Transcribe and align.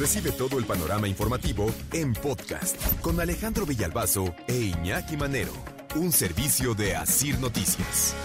Recibe 0.00 0.32
todo 0.32 0.58
el 0.58 0.64
panorama 0.64 1.08
informativo 1.08 1.70
en 1.92 2.14
podcast 2.14 2.74
con 3.02 3.20
Alejandro 3.20 3.66
Villalbazo 3.66 4.34
e 4.48 4.54
Iñaki 4.54 5.18
Manero, 5.18 5.52
un 5.94 6.10
servicio 6.10 6.74
de 6.74 6.96
Asir 6.96 7.38
Noticias. 7.38 8.16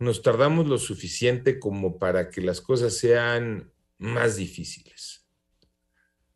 Nos 0.00 0.20
tardamos 0.20 0.66
lo 0.66 0.76
suficiente 0.76 1.58
como 1.58 1.98
para 1.98 2.28
que 2.28 2.42
las 2.42 2.60
cosas 2.60 2.98
sean 2.98 3.72
más 3.96 4.36
difíciles. 4.36 5.26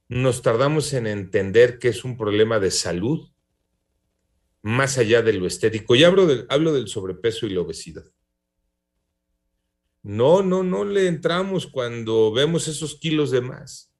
Nos 0.08 0.40
tardamos 0.40 0.94
en 0.94 1.06
entender 1.06 1.78
que 1.78 1.88
es 1.88 2.04
un 2.04 2.16
problema 2.16 2.58
de 2.60 2.70
salud 2.70 3.28
más 4.62 4.96
allá 4.96 5.20
de 5.20 5.34
lo 5.34 5.46
estético. 5.46 5.94
Y 5.94 6.04
hablo, 6.04 6.26
hablo 6.48 6.72
del 6.72 6.88
sobrepeso 6.88 7.44
y 7.44 7.50
la 7.50 7.60
obesidad. 7.60 8.06
No, 10.08 10.42
no, 10.42 10.62
no 10.62 10.86
le 10.86 11.06
entramos 11.06 11.66
cuando 11.66 12.32
vemos 12.32 12.66
esos 12.66 12.94
kilos 12.94 13.30
de 13.30 13.42
más. 13.42 13.92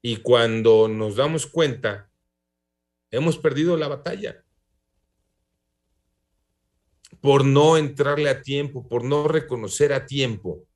Y 0.00 0.16
cuando 0.16 0.88
nos 0.88 1.16
damos 1.16 1.46
cuenta, 1.46 2.10
hemos 3.10 3.36
perdido 3.36 3.76
la 3.76 3.88
batalla. 3.88 4.42
Por 7.20 7.44
no 7.44 7.76
entrarle 7.76 8.30
a 8.30 8.40
tiempo, 8.40 8.88
por 8.88 9.04
no 9.04 9.28
reconocer 9.28 9.92
a 9.92 10.06
tiempo 10.06 10.66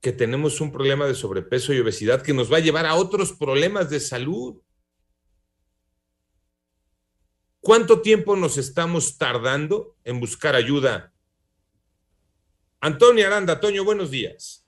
que 0.00 0.12
tenemos 0.12 0.58
un 0.62 0.72
problema 0.72 1.06
de 1.06 1.14
sobrepeso 1.14 1.74
y 1.74 1.78
obesidad 1.80 2.22
que 2.22 2.32
nos 2.32 2.50
va 2.50 2.56
a 2.56 2.60
llevar 2.60 2.86
a 2.86 2.94
otros 2.94 3.34
problemas 3.34 3.90
de 3.90 4.00
salud. 4.00 4.62
¿Cuánto 7.60 8.00
tiempo 8.00 8.34
nos 8.34 8.56
estamos 8.56 9.18
tardando 9.18 9.94
en 10.04 10.20
buscar 10.20 10.54
ayuda 10.54 11.11
Antonio 12.84 13.28
Aranda, 13.28 13.60
Toño, 13.60 13.84
buenos 13.84 14.10
días. 14.10 14.66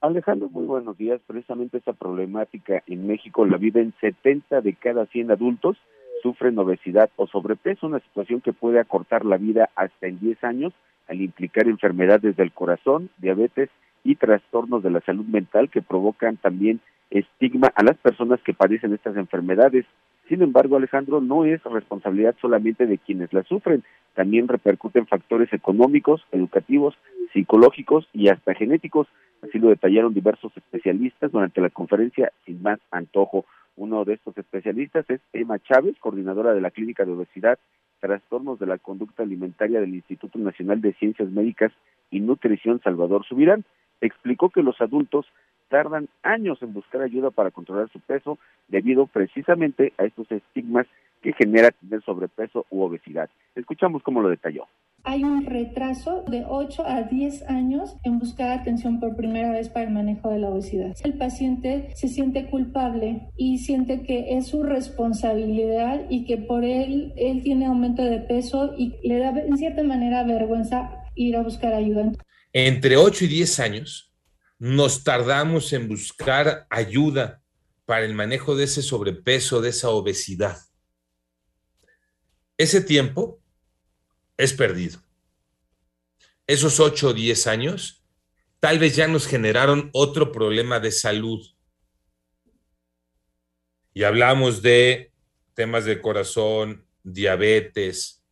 Alejandro, 0.00 0.48
muy 0.48 0.64
buenos 0.64 0.96
días. 0.96 1.20
Precisamente 1.26 1.78
esa 1.78 1.92
problemática 1.92 2.84
en 2.86 3.08
México 3.08 3.44
la 3.44 3.56
viven 3.56 3.92
70 4.00 4.60
de 4.60 4.74
cada 4.74 5.06
100 5.06 5.32
adultos 5.32 5.76
sufren 6.22 6.56
obesidad 6.60 7.10
o 7.16 7.26
sobrepeso, 7.26 7.88
una 7.88 7.98
situación 7.98 8.42
que 8.42 8.52
puede 8.52 8.78
acortar 8.78 9.24
la 9.24 9.38
vida 9.38 9.70
hasta 9.74 10.06
en 10.06 10.20
10 10.20 10.44
años 10.44 10.72
al 11.08 11.20
implicar 11.20 11.66
enfermedades 11.66 12.36
del 12.36 12.52
corazón, 12.52 13.10
diabetes 13.18 13.70
y 14.04 14.14
trastornos 14.14 14.84
de 14.84 14.90
la 14.90 15.00
salud 15.00 15.26
mental 15.26 15.68
que 15.68 15.82
provocan 15.82 16.36
también 16.36 16.80
estigma 17.10 17.72
a 17.74 17.82
las 17.82 17.96
personas 17.96 18.38
que 18.44 18.54
padecen 18.54 18.94
estas 18.94 19.16
enfermedades. 19.16 19.84
Sin 20.28 20.42
embargo, 20.42 20.76
Alejandro, 20.76 21.20
no 21.22 21.46
es 21.46 21.62
responsabilidad 21.64 22.36
solamente 22.40 22.86
de 22.86 22.98
quienes 22.98 23.32
la 23.32 23.42
sufren, 23.44 23.82
también 24.14 24.46
repercuten 24.46 25.06
factores 25.06 25.50
económicos, 25.52 26.22
educativos, 26.32 26.94
psicológicos 27.32 28.06
y 28.12 28.28
hasta 28.28 28.54
genéticos. 28.54 29.08
Así 29.42 29.58
lo 29.58 29.68
detallaron 29.68 30.12
diversos 30.12 30.52
especialistas 30.56 31.32
durante 31.32 31.60
la 31.60 31.70
conferencia 31.70 32.32
Sin 32.44 32.62
Más 32.62 32.78
Antojo. 32.90 33.46
Uno 33.76 34.04
de 34.04 34.14
estos 34.14 34.36
especialistas 34.36 35.08
es 35.08 35.20
Emma 35.32 35.58
Chávez, 35.60 35.96
coordinadora 36.00 36.52
de 36.52 36.60
la 36.60 36.72
Clínica 36.72 37.04
de 37.04 37.12
Obesidad, 37.12 37.58
Trastornos 38.00 38.58
de 38.58 38.66
la 38.66 38.78
Conducta 38.78 39.22
Alimentaria 39.22 39.80
del 39.80 39.94
Instituto 39.94 40.38
Nacional 40.38 40.80
de 40.80 40.92
Ciencias 40.94 41.30
Médicas 41.30 41.72
y 42.10 42.20
Nutrición 42.20 42.80
Salvador 42.82 43.24
Subirán. 43.24 43.64
Explicó 44.00 44.50
que 44.50 44.62
los 44.62 44.80
adultos 44.80 45.26
tardan 45.68 46.08
años 46.22 46.58
en 46.62 46.72
buscar 46.72 47.02
ayuda 47.02 47.30
para 47.30 47.50
controlar 47.50 47.90
su 47.90 48.00
peso 48.00 48.38
debido 48.68 49.06
precisamente 49.06 49.92
a 49.98 50.04
estos 50.04 50.30
estigmas 50.30 50.86
que 51.22 51.32
genera 51.32 51.70
tener 51.70 52.02
sobrepeso 52.02 52.66
u 52.70 52.82
obesidad. 52.82 53.28
Escuchamos 53.54 54.02
cómo 54.02 54.20
lo 54.20 54.28
detalló. 54.28 54.66
Hay 55.04 55.24
un 55.24 55.46
retraso 55.46 56.24
de 56.28 56.44
8 56.46 56.84
a 56.86 57.02
10 57.02 57.48
años 57.48 57.96
en 58.04 58.18
buscar 58.18 58.50
atención 58.50 59.00
por 59.00 59.16
primera 59.16 59.52
vez 59.52 59.68
para 59.68 59.86
el 59.86 59.92
manejo 59.92 60.30
de 60.30 60.40
la 60.40 60.50
obesidad. 60.50 60.94
El 61.04 61.16
paciente 61.16 61.90
se 61.94 62.08
siente 62.08 62.46
culpable 62.50 63.28
y 63.36 63.58
siente 63.58 64.02
que 64.02 64.36
es 64.36 64.48
su 64.48 64.62
responsabilidad 64.62 66.04
y 66.10 66.24
que 66.24 66.36
por 66.36 66.64
él 66.64 67.12
él 67.16 67.42
tiene 67.42 67.66
aumento 67.66 68.02
de 68.02 68.18
peso 68.20 68.74
y 68.76 68.96
le 69.02 69.18
da 69.18 69.30
en 69.30 69.56
cierta 69.56 69.82
manera 69.84 70.24
vergüenza 70.24 70.90
ir 71.14 71.36
a 71.36 71.42
buscar 71.42 71.74
ayuda. 71.74 72.12
Entre 72.52 72.96
8 72.96 73.24
y 73.24 73.28
10 73.28 73.60
años 73.60 74.07
nos 74.58 75.04
tardamos 75.04 75.72
en 75.72 75.88
buscar 75.88 76.66
ayuda 76.70 77.42
para 77.84 78.04
el 78.04 78.14
manejo 78.14 78.56
de 78.56 78.64
ese 78.64 78.82
sobrepeso, 78.82 79.60
de 79.60 79.70
esa 79.70 79.90
obesidad. 79.90 80.58
Ese 82.56 82.80
tiempo 82.80 83.40
es 84.36 84.52
perdido. 84.52 85.00
Esos 86.46 86.80
8 86.80 87.08
o 87.08 87.12
10 87.12 87.46
años 87.46 88.04
tal 88.60 88.78
vez 88.78 88.96
ya 88.96 89.06
nos 89.06 89.26
generaron 89.26 89.90
otro 89.92 90.32
problema 90.32 90.80
de 90.80 90.90
salud. 90.90 91.46
Y 93.94 94.02
hablamos 94.02 94.62
de 94.62 95.12
temas 95.54 95.84
de 95.84 96.00
corazón, 96.00 96.86
diabetes. 97.02 98.24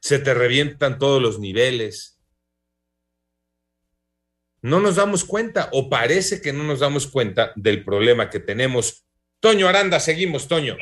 Se 0.00 0.18
te 0.18 0.34
revientan 0.34 0.98
todos 0.98 1.22
los 1.22 1.38
niveles. 1.38 2.21
No 4.62 4.80
nos 4.80 4.96
damos 4.96 5.24
cuenta 5.24 5.68
o 5.72 5.90
parece 5.90 6.40
que 6.40 6.52
no 6.52 6.62
nos 6.62 6.80
damos 6.80 7.06
cuenta 7.06 7.52
del 7.56 7.84
problema 7.84 8.30
que 8.30 8.40
tenemos 8.40 9.04
Toño 9.40 9.66
Aranda, 9.66 9.98
seguimos, 9.98 10.46
Toño. 10.46 10.76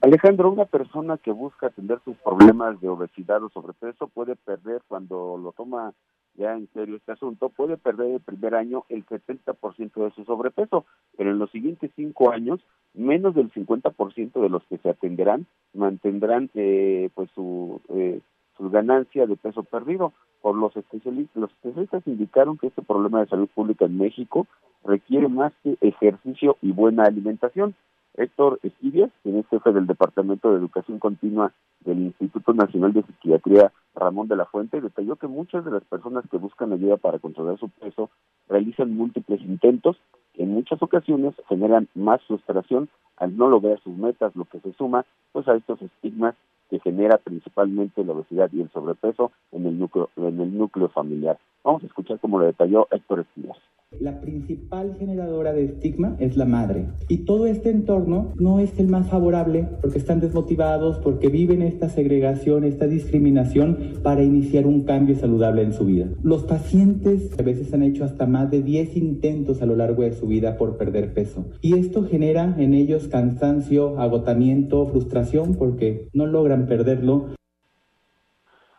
Alejandro, 0.00 0.50
una 0.50 0.64
persona 0.64 1.18
que 1.18 1.32
busca 1.32 1.66
atender 1.66 1.98
sus 2.02 2.16
problemas 2.16 2.80
de 2.80 2.88
obesidad 2.88 3.42
o 3.42 3.50
sobrepeso 3.50 4.08
puede 4.08 4.36
perder, 4.36 4.80
cuando 4.88 5.36
lo 5.36 5.52
toma 5.52 5.92
ya 6.34 6.54
en 6.54 6.66
serio 6.72 6.96
este 6.96 7.12
asunto, 7.12 7.50
puede 7.50 7.76
perder 7.76 8.12
el 8.12 8.20
primer 8.20 8.54
año 8.54 8.84
el 8.88 9.04
70% 9.04 10.04
de 10.04 10.10
su 10.12 10.24
sobrepeso, 10.24 10.86
pero 11.16 11.30
en 11.30 11.38
los 11.38 11.50
siguientes 11.50 11.90
cinco 11.94 12.30
años, 12.30 12.60
menos 12.94 13.34
del 13.34 13.52
50% 13.52 14.40
de 14.40 14.48
los 14.48 14.62
que 14.64 14.78
se 14.78 14.88
atenderán 14.88 15.46
mantendrán 15.74 16.48
eh, 16.54 17.10
pues 17.14 17.28
su, 17.34 17.82
eh, 17.90 18.20
su 18.56 18.70
ganancia 18.70 19.26
de 19.26 19.36
peso 19.36 19.62
perdido. 19.62 20.14
Por 20.40 20.56
los 20.56 20.76
especialistas, 20.76 21.36
los 21.36 21.50
especialistas 21.50 22.06
indicaron 22.06 22.58
que 22.58 22.68
este 22.68 22.82
problema 22.82 23.20
de 23.20 23.26
salud 23.26 23.48
pública 23.54 23.86
en 23.86 23.98
México 23.98 24.46
requiere 24.84 25.28
más 25.28 25.52
que 25.62 25.76
ejercicio 25.80 26.56
y 26.62 26.72
buena 26.72 27.04
alimentación. 27.04 27.74
Héctor 28.14 28.58
Esquivias, 28.62 29.10
quien 29.22 29.38
es 29.38 29.46
jefe 29.48 29.72
del 29.72 29.86
Departamento 29.86 30.50
de 30.50 30.58
Educación 30.58 30.98
Continua 30.98 31.52
del 31.80 32.00
Instituto 32.00 32.52
Nacional 32.52 32.92
de 32.92 33.02
Psiquiatría 33.02 33.72
Ramón 33.94 34.26
de 34.26 34.36
la 34.36 34.46
Fuente, 34.46 34.80
detalló 34.80 35.16
que 35.16 35.28
muchas 35.28 35.64
de 35.64 35.70
las 35.70 35.84
personas 35.84 36.24
que 36.28 36.36
buscan 36.36 36.72
ayuda 36.72 36.96
para 36.96 37.20
controlar 37.20 37.58
su 37.58 37.68
peso 37.68 38.10
realizan 38.48 38.96
múltiples 38.96 39.40
intentos 39.42 39.96
que 40.34 40.42
en 40.42 40.52
muchas 40.52 40.82
ocasiones 40.82 41.34
generan 41.48 41.88
más 41.94 42.20
frustración 42.24 42.88
al 43.16 43.36
no 43.36 43.48
lograr 43.48 43.80
sus 43.80 43.96
metas, 43.96 44.34
lo 44.34 44.44
que 44.46 44.60
se 44.60 44.72
suma 44.72 45.04
pues 45.32 45.46
a 45.48 45.54
estos 45.54 45.80
estigmas 45.82 46.34
que 46.68 46.80
genera 46.80 47.18
principalmente 47.18 48.04
la 48.04 48.12
obesidad 48.12 48.50
y 48.52 48.60
el 48.60 48.70
sobrepeso 48.70 49.32
en 49.52 49.66
el 49.66 49.78
núcleo, 49.78 50.10
en 50.16 50.40
el 50.40 50.56
núcleo 50.56 50.88
familiar. 50.88 51.38
Vamos 51.68 51.82
a 51.82 51.86
escuchar 51.86 52.18
cómo 52.18 52.38
lo 52.38 52.46
detalló 52.46 52.88
Héctor 52.90 53.20
Esquivias. 53.20 53.58
La 54.00 54.22
principal 54.22 54.96
generadora 54.98 55.52
de 55.52 55.66
estigma 55.66 56.16
es 56.18 56.34
la 56.34 56.46
madre. 56.46 56.86
Y 57.08 57.26
todo 57.26 57.44
este 57.44 57.68
entorno 57.68 58.32
no 58.36 58.58
es 58.58 58.80
el 58.80 58.88
más 58.88 59.10
favorable 59.10 59.68
porque 59.82 59.98
están 59.98 60.18
desmotivados, 60.18 60.96
porque 60.96 61.28
viven 61.28 61.60
esta 61.60 61.90
segregación, 61.90 62.64
esta 62.64 62.86
discriminación 62.86 64.00
para 64.02 64.22
iniciar 64.22 64.66
un 64.66 64.84
cambio 64.84 65.14
saludable 65.16 65.60
en 65.60 65.74
su 65.74 65.84
vida. 65.84 66.06
Los 66.22 66.44
pacientes 66.44 67.38
a 67.38 67.42
veces 67.42 67.74
han 67.74 67.82
hecho 67.82 68.02
hasta 68.02 68.26
más 68.26 68.50
de 68.50 68.62
10 68.62 68.96
intentos 68.96 69.60
a 69.60 69.66
lo 69.66 69.76
largo 69.76 70.04
de 70.04 70.14
su 70.14 70.26
vida 70.26 70.56
por 70.56 70.78
perder 70.78 71.12
peso. 71.12 71.44
Y 71.60 71.74
esto 71.74 72.02
genera 72.02 72.54
en 72.56 72.72
ellos 72.72 73.08
cansancio, 73.08 74.00
agotamiento, 74.00 74.86
frustración 74.86 75.54
porque 75.54 76.08
no 76.14 76.24
logran 76.24 76.66
perderlo. 76.66 77.36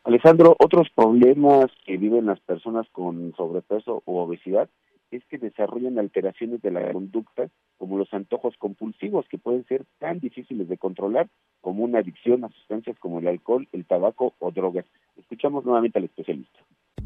Alejandro, 0.10 0.56
otros 0.58 0.90
problemas 0.96 1.68
que 1.86 1.98
viven 1.98 2.26
las 2.26 2.40
personas 2.40 2.88
con 2.92 3.32
sobrepeso 3.38 4.02
u 4.08 4.18
obesidad 4.18 4.68
es 5.12 5.24
que 5.26 5.38
desarrollan 5.38 6.00
alteraciones 6.00 6.64
de 6.64 6.72
la 6.72 6.92
conducta 6.92 7.48
como 7.78 7.96
los 7.96 8.12
antojos 8.12 8.56
compulsivos 8.58 9.28
que 9.30 9.38
pueden 9.38 9.66
ser 9.66 9.86
tan 10.00 10.20
difíciles 10.20 10.68
de 10.68 10.80
controlar 10.80 11.30
como 11.62 11.84
una 11.84 12.00
adicción 12.00 12.44
a 12.44 12.50
sustancias 12.50 12.98
como 12.98 13.20
el 13.20 13.28
alcohol, 13.28 13.68
el 13.72 13.86
tabaco 13.86 14.34
o 14.40 14.50
drogas. 14.50 14.86
Escuchamos 15.16 15.64
nuevamente 15.64 16.00
al 16.00 16.06
especialista. 16.06 16.58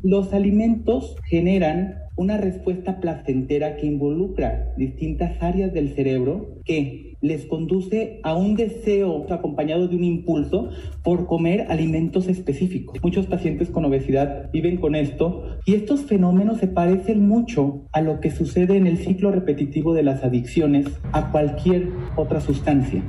Los 0.03 0.33
alimentos 0.33 1.15
generan 1.23 1.95
una 2.17 2.35
respuesta 2.35 2.99
placentera 2.99 3.77
que 3.77 3.85
involucra 3.85 4.73
distintas 4.75 5.41
áreas 5.41 5.71
del 5.71 5.95
cerebro 5.95 6.57
que 6.65 7.15
les 7.21 7.45
conduce 7.45 8.19
a 8.23 8.35
un 8.35 8.57
deseo 8.57 9.25
acompañado 9.31 9.87
de 9.87 9.95
un 9.95 10.03
impulso 10.03 10.71
por 11.05 11.25
comer 11.25 11.67
alimentos 11.69 12.27
específicos. 12.27 12.97
Muchos 13.01 13.27
pacientes 13.27 13.69
con 13.69 13.85
obesidad 13.85 14.51
viven 14.51 14.75
con 14.75 14.95
esto 14.95 15.45
y 15.65 15.75
estos 15.75 16.01
fenómenos 16.03 16.57
se 16.57 16.67
parecen 16.67 17.25
mucho 17.25 17.85
a 17.93 18.01
lo 18.01 18.19
que 18.19 18.29
sucede 18.29 18.75
en 18.75 18.87
el 18.87 18.97
ciclo 18.97 19.31
repetitivo 19.31 19.93
de 19.93 20.03
las 20.03 20.25
adicciones 20.25 20.99
a 21.13 21.31
cualquier 21.31 21.87
otra 22.17 22.41
sustancia. 22.41 23.01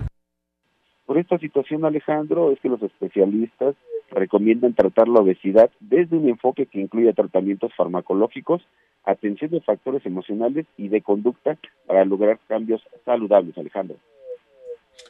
Por 1.06 1.18
esta 1.18 1.38
situación, 1.38 1.84
Alejandro, 1.84 2.52
es 2.52 2.60
que 2.60 2.68
los 2.68 2.80
especialistas 2.84 3.74
recomiendan 4.10 4.74
tratar 4.74 5.08
la 5.08 5.20
obesidad 5.20 5.70
desde 5.80 6.16
un 6.16 6.28
enfoque 6.28 6.66
que 6.66 6.80
incluye 6.80 7.12
tratamientos 7.12 7.72
farmacológicos, 7.76 8.62
atención 9.04 9.50
de 9.50 9.60
factores 9.60 10.04
emocionales 10.06 10.66
y 10.76 10.88
de 10.88 11.02
conducta 11.02 11.58
para 11.86 12.04
lograr 12.04 12.38
cambios 12.48 12.82
saludables, 13.04 13.56
Alejandro. 13.58 13.96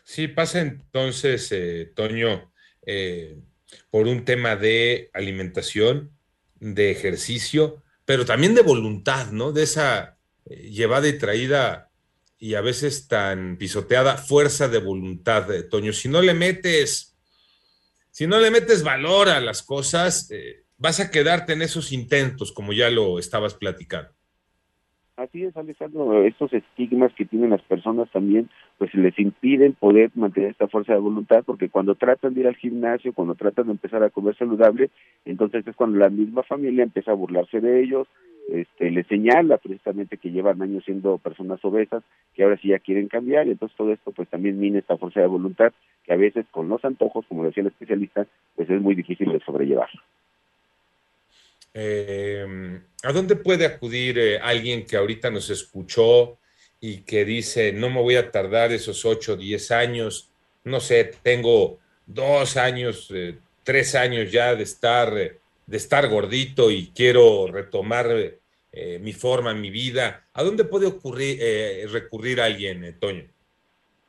Sí, 0.02 0.28
pasa 0.28 0.60
entonces, 0.60 1.50
eh, 1.52 1.92
Toño, 1.94 2.50
eh, 2.86 3.36
por 3.90 4.06
un 4.06 4.24
tema 4.24 4.56
de 4.56 5.10
alimentación, 5.12 6.10
de 6.60 6.90
ejercicio, 6.90 7.82
pero 8.04 8.24
también 8.24 8.54
de 8.54 8.62
voluntad, 8.62 9.30
¿no? 9.32 9.52
De 9.52 9.62
esa 9.62 10.18
eh, 10.46 10.70
llevada 10.70 11.08
y 11.08 11.18
traída 11.18 11.90
y 12.38 12.54
a 12.54 12.60
veces 12.60 13.08
tan 13.08 13.56
pisoteada 13.56 14.16
fuerza 14.16 14.68
de 14.68 14.78
voluntad, 14.78 15.46
de 15.48 15.62
Toño. 15.62 15.92
Si 15.92 16.08
no 16.08 16.20
le 16.20 16.34
metes, 16.34 17.13
si 18.14 18.28
no 18.28 18.38
le 18.38 18.52
metes 18.52 18.84
valor 18.84 19.28
a 19.28 19.40
las 19.40 19.64
cosas, 19.64 20.30
vas 20.78 21.00
a 21.00 21.10
quedarte 21.10 21.54
en 21.54 21.62
esos 21.62 21.92
intentos, 21.92 22.52
como 22.52 22.72
ya 22.72 22.88
lo 22.88 23.18
estabas 23.18 23.54
platicando. 23.54 24.08
Así 25.16 25.42
es, 25.42 25.56
Alejandro, 25.56 26.22
estos 26.22 26.52
estigmas 26.52 27.12
que 27.14 27.24
tienen 27.24 27.50
las 27.50 27.62
personas 27.62 28.08
también, 28.12 28.48
pues 28.78 28.94
les 28.94 29.18
impiden 29.18 29.72
poder 29.72 30.12
mantener 30.14 30.50
esta 30.50 30.68
fuerza 30.68 30.92
de 30.92 31.00
voluntad, 31.00 31.42
porque 31.44 31.68
cuando 31.68 31.96
tratan 31.96 32.34
de 32.34 32.42
ir 32.42 32.46
al 32.46 32.54
gimnasio, 32.54 33.12
cuando 33.12 33.34
tratan 33.34 33.66
de 33.66 33.72
empezar 33.72 34.04
a 34.04 34.10
comer 34.10 34.36
saludable, 34.36 34.90
entonces 35.24 35.66
es 35.66 35.74
cuando 35.74 35.98
la 35.98 36.08
misma 36.08 36.44
familia 36.44 36.84
empieza 36.84 37.10
a 37.10 37.14
burlarse 37.14 37.60
de 37.60 37.82
ellos, 37.82 38.06
este, 38.48 38.90
les 38.90 39.06
señala 39.06 39.58
precisamente 39.58 40.18
que 40.18 40.30
llevan 40.30 40.60
años 40.60 40.84
siendo 40.84 41.18
personas 41.18 41.64
obesas, 41.64 42.02
que 42.34 42.42
ahora 42.42 42.58
sí 42.58 42.68
ya 42.68 42.78
quieren 42.78 43.08
cambiar, 43.08 43.46
y 43.46 43.52
entonces 43.52 43.76
todo 43.76 43.92
esto 43.92 44.12
pues 44.12 44.28
también 44.28 44.58
mina 44.58 44.78
esta 44.78 44.98
fuerza 44.98 45.20
de 45.20 45.26
voluntad, 45.26 45.72
que 46.04 46.12
a 46.12 46.16
veces 46.16 46.44
con 46.50 46.68
los 46.68 46.84
antojos, 46.84 47.24
como 47.26 47.44
decía 47.44 47.62
el 47.62 47.68
especialista, 47.68 48.26
pues 48.54 48.68
es 48.68 48.80
muy 48.80 48.94
difícil 48.94 49.32
de 49.32 49.40
sobrellevar. 49.40 49.88
Eh, 51.72 52.80
¿A 53.02 53.12
dónde 53.12 53.34
puede 53.36 53.66
acudir 53.66 54.18
eh, 54.18 54.38
alguien 54.38 54.86
que 54.86 54.96
ahorita 54.96 55.30
nos 55.30 55.50
escuchó 55.50 56.38
y 56.80 56.98
que 56.98 57.24
dice, 57.24 57.72
no 57.72 57.90
me 57.90 58.00
voy 58.00 58.16
a 58.16 58.30
tardar 58.30 58.72
esos 58.72 59.04
8 59.04 59.32
o 59.32 59.36
10 59.36 59.70
años? 59.72 60.30
No 60.62 60.80
sé, 60.80 61.12
tengo 61.22 61.78
dos 62.06 62.56
años, 62.56 63.10
eh, 63.12 63.36
tres 63.64 63.94
años 63.94 64.30
ya 64.30 64.54
de 64.54 64.62
estar, 64.62 65.12
de 65.66 65.76
estar 65.76 66.08
gordito 66.08 66.70
y 66.70 66.92
quiero 66.94 67.46
retomar 67.46 68.06
mi 69.00 69.12
forma, 69.12 69.54
mi 69.54 69.70
vida. 69.70 70.24
¿A 70.32 70.42
dónde 70.42 70.64
puede 70.64 70.86
ocurrir, 70.86 71.38
recurrir 71.92 72.40
alguien, 72.40 72.96
Toño? 72.98 73.22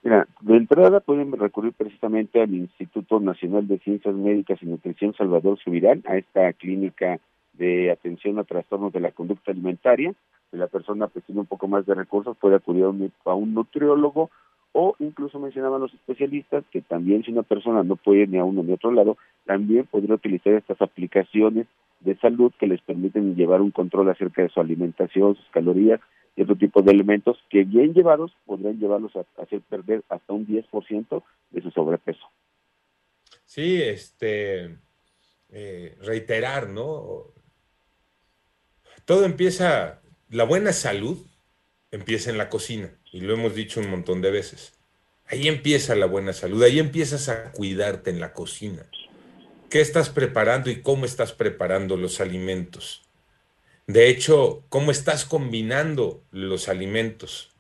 Mira, 0.05 0.27
de 0.41 0.55
entrada 0.55 0.99
pueden 0.99 1.31
recurrir 1.31 1.73
precisamente 1.73 2.39
al 2.39 2.53
Instituto 2.53 3.19
Nacional 3.19 3.67
de 3.67 3.79
Ciencias 3.79 4.13
Médicas 4.13 4.59
y 4.61 4.67
Nutrición 4.67 5.15
Salvador 5.15 5.57
Subirán, 5.57 6.03
a 6.07 6.15
esta 6.15 6.53
clínica 6.53 7.19
de 7.53 7.89
atención 7.89 8.37
a 8.37 8.43
trastornos 8.43 8.93
de 8.93 8.99
la 8.99 9.11
conducta 9.11 9.51
alimentaria. 9.51 10.13
Si 10.51 10.57
la 10.57 10.67
persona 10.67 11.07
pues, 11.07 11.25
tiene 11.25 11.41
un 11.41 11.47
poco 11.47 11.67
más 11.67 11.87
de 11.87 11.95
recursos, 11.95 12.37
puede 12.37 12.55
acudir 12.57 12.83
a 12.83 12.89
un, 12.89 13.11
a 13.25 13.33
un 13.33 13.55
nutriólogo 13.55 14.29
o 14.77 14.93
incluso 14.99 15.39
mencionaban 15.39 15.79
los 15.79 15.93
especialistas 15.93 16.65
que 16.69 16.81
también 16.81 17.23
si 17.23 17.31
una 17.31 17.43
persona 17.43 17.81
no 17.83 17.95
puede 17.95 18.27
ni 18.27 18.37
a 18.37 18.43
uno 18.43 18.61
ni 18.61 18.73
a 18.73 18.75
otro 18.75 18.91
lado, 18.91 19.17
también 19.45 19.85
podría 19.85 20.15
utilizar 20.15 20.51
estas 20.51 20.81
aplicaciones 20.81 21.65
de 22.01 22.17
salud 22.17 22.51
que 22.59 22.67
les 22.67 22.81
permiten 22.81 23.37
llevar 23.37 23.61
un 23.61 23.71
control 23.71 24.09
acerca 24.09 24.41
de 24.41 24.49
su 24.49 24.59
alimentación, 24.59 25.37
sus 25.37 25.47
calorías 25.51 26.01
y 26.35 26.41
otro 26.41 26.57
tipo 26.57 26.81
de 26.81 26.91
elementos 26.91 27.37
que 27.49 27.63
bien 27.63 27.93
llevados 27.93 28.35
podrían 28.45 28.77
llevarlos 28.77 29.15
a, 29.15 29.23
hacer 29.41 29.61
perder 29.61 30.03
hasta 30.09 30.33
un 30.33 30.45
10% 30.45 31.23
de 31.51 31.61
su 31.61 31.71
sobrepeso. 31.71 32.29
Sí, 33.45 33.81
este, 33.81 34.77
eh, 35.51 35.97
reiterar, 36.01 36.67
¿no? 36.67 37.27
Todo 39.05 39.23
empieza, 39.23 40.01
la 40.29 40.43
buena 40.43 40.73
salud 40.73 41.17
empieza 41.95 42.29
en 42.29 42.37
la 42.37 42.49
cocina, 42.49 42.91
y 43.11 43.21
lo 43.21 43.33
hemos 43.33 43.55
dicho 43.55 43.79
un 43.79 43.89
montón 43.89 44.21
de 44.21 44.31
veces. 44.31 44.73
Ahí 45.27 45.47
empieza 45.47 45.95
la 45.95 46.05
buena 46.05 46.33
salud, 46.33 46.61
ahí 46.63 46.79
empiezas 46.79 47.29
a 47.29 47.51
cuidarte 47.51 48.11
en 48.11 48.19
la 48.19 48.33
cocina. 48.33 48.85
¿Qué 49.69 49.81
estás 49.81 50.09
preparando 50.09 50.69
y 50.69 50.81
cómo 50.81 51.05
estás 51.05 51.33
preparando 51.33 51.97
los 51.97 52.21
alimentos? 52.21 53.01
De 53.87 54.09
hecho, 54.09 54.63
¿cómo 54.69 54.91
estás 54.91 55.25
combinando 55.25 56.23
los 56.31 56.69
alimentos? 56.69 57.51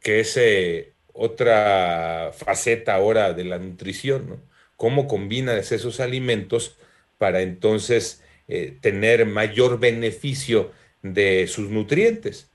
Que 0.00 0.20
es 0.20 0.36
eh, 0.36 0.92
otra 1.12 2.32
faceta 2.36 2.94
ahora 2.94 3.32
de 3.32 3.44
la 3.44 3.58
nutrición, 3.58 4.28
¿no? 4.28 4.40
¿Cómo 4.76 5.06
combinas 5.06 5.72
esos 5.72 6.00
alimentos 6.00 6.76
para 7.18 7.40
entonces 7.40 8.22
eh, 8.48 8.76
tener 8.80 9.24
mayor 9.24 9.80
beneficio 9.80 10.72
de 11.02 11.46
sus 11.46 11.70
nutrientes. 11.70 12.50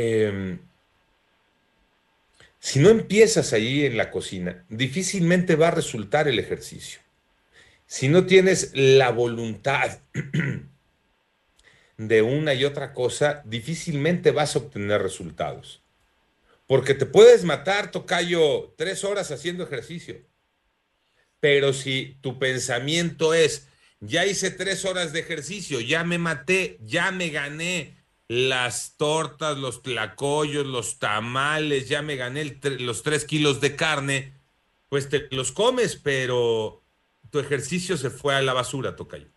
Em, 0.00 0.60
si 2.60 2.78
no 2.78 2.88
empiezas 2.88 3.52
allí 3.52 3.84
en 3.84 3.96
la 3.96 4.12
cocina, 4.12 4.64
difícilmente 4.68 5.56
va 5.56 5.68
a 5.68 5.72
resultar 5.72 6.28
el 6.28 6.38
ejercicio. 6.38 7.00
Si 7.88 8.08
no 8.08 8.24
tienes 8.24 8.70
la 8.74 9.10
voluntad 9.10 9.98
de 11.96 12.22
una 12.22 12.54
y 12.54 12.64
otra 12.64 12.92
cosa, 12.92 13.42
difícilmente 13.44 14.30
vas 14.30 14.54
a 14.54 14.60
obtener 14.60 15.02
resultados. 15.02 15.82
Porque 16.68 16.94
te 16.94 17.06
puedes 17.06 17.42
matar, 17.42 17.90
tocayo, 17.90 18.74
tres 18.76 19.02
horas 19.02 19.32
haciendo 19.32 19.64
ejercicio. 19.64 20.20
Pero 21.40 21.72
si 21.72 22.18
tu 22.20 22.38
pensamiento 22.38 23.34
es, 23.34 23.66
ya 23.98 24.26
hice 24.26 24.52
tres 24.52 24.84
horas 24.84 25.12
de 25.12 25.18
ejercicio, 25.18 25.80
ya 25.80 26.04
me 26.04 26.18
maté, 26.18 26.78
ya 26.82 27.10
me 27.10 27.30
gané 27.30 27.97
las 28.28 28.94
tortas, 28.98 29.56
los 29.56 29.82
tlacoyos, 29.82 30.66
los 30.66 30.98
tamales, 30.98 31.88
ya 31.88 32.02
me 32.02 32.16
gané 32.16 32.58
los 32.78 33.02
tres 33.02 33.24
kilos 33.24 33.60
de 33.60 33.74
carne, 33.74 34.34
pues 34.90 35.08
te 35.08 35.28
los 35.30 35.50
comes, 35.50 35.96
pero 35.96 36.82
tu 37.30 37.38
ejercicio 37.38 37.96
se 37.96 38.10
fue 38.10 38.34
a 38.34 38.42
la 38.42 38.52
basura, 38.52 38.94
Tocayo. 38.94 39.28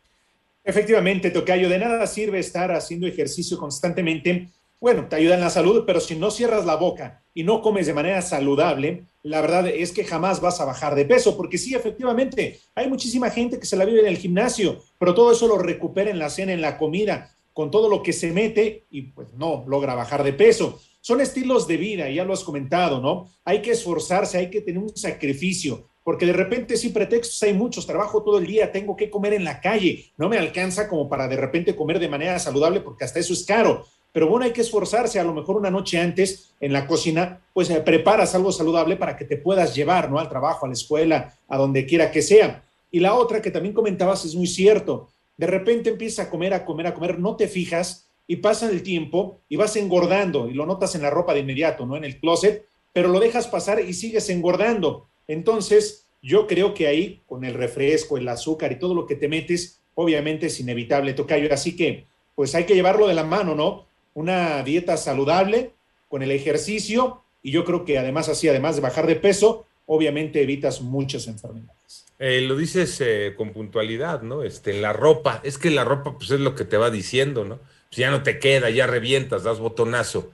Efectivamente, 0.64 1.32
Tocayo, 1.32 1.70
de 1.70 1.80
nada 1.80 2.06
sirve 2.06 2.40
estar 2.40 2.72
haciendo 2.72 3.08
ejercicio 3.08 3.58
constantemente. 3.58 4.50
Bueno, 4.80 5.08
te 5.08 5.16
ayuda 5.16 5.36
en 5.36 5.42
la 5.42 5.50
salud, 5.50 5.84
pero 5.88 6.00
si 6.00 6.16
no 6.16 6.30
cierras 6.30 6.66
la 6.66 6.76
boca 6.76 7.24
y 7.34 7.44
no 7.44 7.62
comes 7.62 7.88
de 7.88 7.94
manera 7.94 8.22
saludable, 8.22 9.06
la 9.24 9.42
verdad 9.42 9.68
es 9.68 9.92
que 9.92 10.04
jamás 10.04 10.42
vas 10.42 10.60
a 10.60 10.66
bajar 10.66 10.96
de 10.96 11.06
peso, 11.06 11.38
porque 11.38 11.58
sí, 11.58 11.76
efectivamente, 11.76 12.60
hay 12.76 12.90
muchísima 12.90 13.30
gente 13.30 13.60
que 13.60 13.66
se 13.66 13.78
la 13.78 13.86
vive 13.86 14.02
en 14.02 14.08
el 14.08 14.18
gimnasio, 14.18 14.84
pero 15.00 15.14
todo 15.14 15.32
eso 15.32 15.48
lo 15.48 15.58
recupera 15.58 16.10
en 16.10 16.20
la 16.20 16.30
cena, 16.30 16.54
en 16.54 16.62
la 16.62 16.78
comida, 16.78 17.32
con 17.53 17.71
todo 17.71 17.89
lo 17.89 18.01
que 18.03 18.13
se 18.13 18.31
mete 18.31 18.86
y 18.89 19.03
pues 19.03 19.34
no 19.34 19.63
logra 19.67 19.96
bajar 19.96 20.24
de 20.24 20.34
peso. 20.34 20.79
Son 21.01 21.20
estilos 21.20 21.67
de 21.67 21.77
vida, 21.77 22.10
ya 22.10 22.24
lo 22.24 22.34
has 22.34 22.43
comentado, 22.43 23.01
¿no? 23.01 23.27
Hay 23.43 23.62
que 23.62 23.72
esforzarse, 23.72 24.38
hay 24.38 24.50
que 24.50 24.62
tener 24.62 24.81
un 24.81 24.96
sacrificio, 24.96 25.88
porque 26.03 26.25
de 26.27 26.34
repente 26.34 26.77
sin 26.77 26.93
pretextos 26.93 27.41
hay 27.43 27.53
muchos, 27.53 27.88
trabajo 27.88 28.24
todo 28.24 28.38
el 28.38 28.46
día, 28.46 28.72
tengo 28.72 28.96
que 28.96 29.10
comer 29.10 29.34
en 29.34 29.43
la 29.43 29.60
calle, 29.62 30.12
no 30.17 30.29
me 30.29 30.38
alcanza 30.38 30.88
como 30.88 31.10
para 31.10 31.27
de 31.27 31.38
repente 31.38 31.75
comer 31.75 32.00
de 32.00 32.10
manera 32.10 32.38
saludable 32.38 32.81
porque 32.81 33.03
hasta 33.03 33.20
eso 33.20 33.34
es 33.34 33.46
caro. 33.46 33.86
Pero 34.13 34.27
bueno, 34.27 34.46
hay 34.46 34.51
que 34.51 34.62
esforzarse, 34.62 35.20
a 35.20 35.24
lo 35.24 35.34
mejor 35.34 35.55
una 35.55 35.72
noche 35.72 35.98
antes 35.98 36.53
en 36.60 36.74
la 36.74 36.86
cocina, 36.86 37.41
pues 37.53 37.70
eh, 37.70 37.79
preparas 37.79 38.36
algo 38.36 38.51
saludable 38.51 38.98
para 38.98 39.15
que 39.15 39.25
te 39.25 39.38
puedas 39.38 39.74
llevar, 39.74 40.12
¿no? 40.12 40.20
Al 40.20 40.27
trabajo, 40.27 40.65
a 40.65 40.70
la 40.70 40.74
escuela, 40.74 41.34
a 41.48 41.58
donde 41.58 41.86
quiera 41.86 42.12
que 42.12 42.22
sea. 42.22 42.63
Y 42.91 43.00
la 43.00 43.13
otra 43.13 43.41
que 43.41 43.51
también 43.51 43.74
comentabas 43.74 44.25
es 44.25 44.36
muy 44.36 44.48
cierto. 44.48 45.08
De 45.41 45.48
repente 45.48 45.89
empiezas 45.89 46.27
a 46.27 46.29
comer, 46.29 46.53
a 46.53 46.65
comer, 46.65 46.86
a 46.86 46.93
comer, 46.93 47.17
no 47.17 47.36
te 47.36 47.48
fijas 47.48 48.12
y 48.27 48.36
pasa 48.36 48.69
el 48.69 48.83
tiempo 48.83 49.41
y 49.50 49.55
vas 49.55 49.75
engordando 49.75 50.48
y 50.48 50.53
lo 50.53 50.67
notas 50.67 50.93
en 50.93 51.01
la 51.01 51.10
ropa 51.10 51.33
de 51.33 51.39
inmediato, 51.39 51.83
¿no? 51.88 51.98
En 51.98 52.03
el 52.03 52.19
closet, 52.19 52.67
pero 52.93 53.10
lo 53.10 53.19
dejas 53.19 53.48
pasar 53.48 53.79
y 53.79 53.93
sigues 53.93 54.29
engordando. 54.29 55.07
Entonces, 55.27 56.05
yo 56.21 56.45
creo 56.45 56.75
que 56.75 56.86
ahí, 56.86 57.24
con 57.25 57.43
el 57.43 57.55
refresco, 57.55 58.19
el 58.19 58.27
azúcar 58.27 58.71
y 58.71 58.77
todo 58.77 58.93
lo 58.93 59.07
que 59.07 59.15
te 59.15 59.27
metes, 59.27 59.81
obviamente 59.95 60.45
es 60.45 60.60
inevitable, 60.60 61.13
Tocayo. 61.13 61.51
Así 61.51 61.75
que, 61.75 62.05
pues 62.36 62.53
hay 62.53 62.65
que 62.65 62.75
llevarlo 62.75 63.07
de 63.07 63.15
la 63.15 63.24
mano, 63.24 63.55
¿no? 63.55 63.88
una 64.13 64.62
dieta 64.62 64.95
saludable 64.95 65.74
con 66.07 66.21
el 66.21 66.29
ejercicio 66.29 67.24
y 67.41 67.50
yo 67.50 67.65
creo 67.65 67.83
que 67.83 67.98
además 67.98 68.29
así, 68.29 68.48
además 68.48 68.75
de 68.75 68.81
bajar 68.81 69.07
de 69.07 69.15
peso, 69.15 69.65
obviamente 69.88 70.39
evitas 70.39 70.81
muchas 70.81 71.25
enfermedades. 71.25 71.81
Eh, 72.24 72.42
lo 72.42 72.56
dices 72.56 73.01
eh, 73.01 73.34
con 73.36 73.51
puntualidad, 73.51 74.22
¿no? 74.22 74.44
Este, 74.44 74.80
la 74.80 74.94
ropa, 74.94 75.42
es 75.44 75.58
que 75.58 75.72
la 75.72 75.84
ropa 75.84 76.20
pues 76.20 76.30
es 76.30 76.40
lo 76.40 76.54
que 76.54 76.66
te 76.66 76.78
va 76.78 76.92
diciendo, 76.92 77.46
¿no? 77.46 77.58
Pues 77.90 77.98
ya 77.98 78.12
no 78.12 78.22
te 78.22 78.38
queda, 78.38 78.70
ya 78.70 78.86
revientas, 78.86 79.42
das 79.44 79.58
botonazo. 79.58 80.32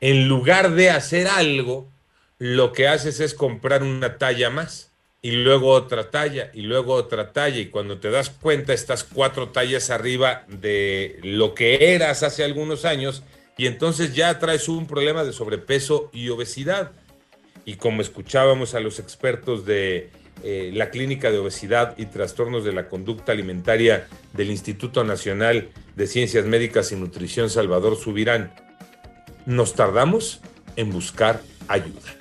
En 0.00 0.26
lugar 0.26 0.72
de 0.72 0.90
hacer 0.90 1.28
algo, 1.28 1.88
lo 2.38 2.72
que 2.72 2.88
haces 2.88 3.20
es 3.20 3.34
comprar 3.34 3.84
una 3.84 4.18
talla 4.18 4.50
más 4.50 4.90
y 5.22 5.30
luego 5.30 5.70
otra 5.70 6.10
talla 6.10 6.50
y 6.54 6.62
luego 6.62 6.94
otra 6.94 7.32
talla 7.32 7.58
y 7.58 7.66
cuando 7.66 8.00
te 8.00 8.10
das 8.10 8.30
cuenta 8.30 8.72
estás 8.72 9.04
cuatro 9.04 9.50
tallas 9.50 9.90
arriba 9.90 10.44
de 10.48 11.20
lo 11.22 11.54
que 11.54 11.94
eras 11.94 12.24
hace 12.24 12.42
algunos 12.42 12.84
años 12.84 13.22
y 13.56 13.68
entonces 13.68 14.12
ya 14.12 14.40
traes 14.40 14.68
un 14.68 14.88
problema 14.88 15.22
de 15.22 15.32
sobrepeso 15.32 16.10
y 16.12 16.30
obesidad. 16.30 16.90
Y 17.64 17.76
como 17.76 18.02
escuchábamos 18.02 18.74
a 18.74 18.80
los 18.80 18.98
expertos 18.98 19.64
de 19.66 20.10
eh, 20.42 20.70
la 20.74 20.90
Clínica 20.90 21.30
de 21.30 21.38
Obesidad 21.38 21.94
y 21.98 22.06
Trastornos 22.06 22.64
de 22.64 22.72
la 22.72 22.88
Conducta 22.88 23.32
Alimentaria 23.32 24.06
del 24.32 24.50
Instituto 24.50 25.04
Nacional 25.04 25.68
de 25.96 26.06
Ciencias 26.06 26.44
Médicas 26.46 26.92
y 26.92 26.96
Nutrición 26.96 27.50
Salvador 27.50 27.96
Subirán. 27.96 28.52
Nos 29.46 29.74
tardamos 29.74 30.40
en 30.76 30.90
buscar 30.90 31.40
ayuda. 31.66 32.12